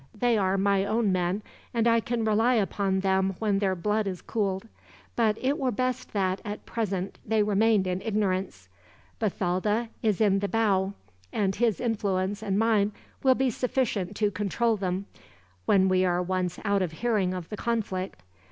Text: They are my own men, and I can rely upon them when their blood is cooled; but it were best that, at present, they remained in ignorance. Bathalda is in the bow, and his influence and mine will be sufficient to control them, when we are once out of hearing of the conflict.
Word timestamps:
They 0.15 0.35
are 0.35 0.57
my 0.57 0.83
own 0.83 1.11
men, 1.11 1.43
and 1.75 1.87
I 1.87 1.99
can 1.99 2.25
rely 2.25 2.55
upon 2.55 3.01
them 3.01 3.35
when 3.37 3.59
their 3.59 3.75
blood 3.75 4.07
is 4.07 4.23
cooled; 4.23 4.67
but 5.15 5.37
it 5.39 5.59
were 5.59 5.69
best 5.69 6.11
that, 6.13 6.41
at 6.43 6.65
present, 6.65 7.19
they 7.23 7.43
remained 7.43 7.85
in 7.85 8.01
ignorance. 8.01 8.67
Bathalda 9.19 9.89
is 10.01 10.19
in 10.19 10.39
the 10.39 10.47
bow, 10.49 10.95
and 11.31 11.55
his 11.55 11.79
influence 11.79 12.41
and 12.41 12.57
mine 12.57 12.93
will 13.21 13.35
be 13.35 13.51
sufficient 13.51 14.15
to 14.15 14.31
control 14.31 14.75
them, 14.75 15.05
when 15.67 15.87
we 15.87 16.03
are 16.03 16.23
once 16.23 16.57
out 16.65 16.81
of 16.81 16.93
hearing 16.93 17.35
of 17.35 17.49
the 17.49 17.57
conflict. 17.57 18.23